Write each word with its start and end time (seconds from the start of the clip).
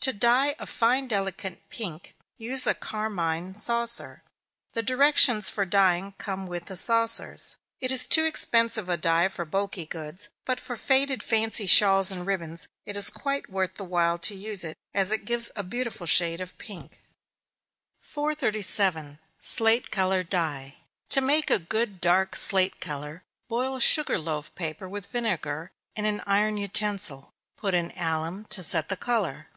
To 0.00 0.12
dye 0.12 0.56
a 0.58 0.64
fine 0.66 1.06
delicate 1.06 1.68
pink, 1.68 2.16
use 2.38 2.66
a 2.66 2.72
carmine 2.72 3.54
saucer 3.54 4.22
the 4.72 4.82
directions 4.82 5.50
for 5.50 5.66
dyeing 5.66 6.12
come 6.18 6.46
with 6.46 6.64
the 6.64 6.76
saucers. 6.76 7.58
It 7.80 7.92
is 7.92 8.06
too 8.06 8.24
expensive 8.24 8.88
a 8.88 8.96
dye 8.96 9.28
for 9.28 9.44
bulky 9.44 9.84
goods, 9.86 10.30
but 10.46 10.58
for 10.58 10.78
faded 10.78 11.22
fancy 11.22 11.66
shawls 11.66 12.10
and 12.10 12.26
ribbons, 12.26 12.66
it 12.86 12.96
is 12.96 13.10
quite 13.10 13.50
worth 13.50 13.74
the 13.74 13.84
while 13.84 14.18
to 14.20 14.34
use 14.34 14.64
it, 14.64 14.78
as 14.94 15.12
it 15.12 15.26
gives 15.26 15.52
a 15.54 15.62
beautiful 15.62 16.06
shade 16.06 16.40
of 16.40 16.58
pink. 16.58 17.00
437. 18.00 19.18
Slate 19.38 19.90
Colored 19.90 20.30
Dye. 20.30 20.78
To 21.10 21.20
make 21.20 21.50
a 21.50 21.58
good 21.58 22.00
dark 22.00 22.34
slate 22.34 22.80
color, 22.80 23.22
boil 23.46 23.78
sugar 23.78 24.18
loaf 24.18 24.52
paper 24.56 24.88
with 24.88 25.06
vinegar, 25.06 25.70
in 25.94 26.04
an 26.06 26.22
iron 26.26 26.56
utensil 26.56 27.32
put 27.58 27.74
in 27.74 27.92
alum 27.92 28.46
to 28.46 28.62
set 28.64 28.88
the 28.88 28.96
color. 28.96 29.48